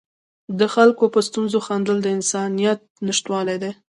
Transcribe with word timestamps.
د 0.59 0.61
خلکو 0.75 1.03
په 1.13 1.19
ستونزو 1.27 1.57
خندل 1.65 1.97
د 2.01 2.07
انسانیت 2.17 2.79
نشتوالی 3.07 3.57
دی. 3.63 3.71